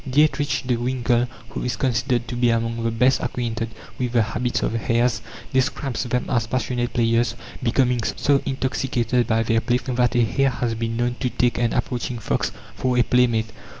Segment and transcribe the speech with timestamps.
[0.09, 3.69] Dietrich de Winckell, who is considered to be among the best acquainted
[3.99, 5.21] with the habits of hares,
[5.53, 10.73] describes them as passionate players, becoming so intoxicated by their play that a hare has
[10.73, 13.51] been known to take an approaching fox for a playmate.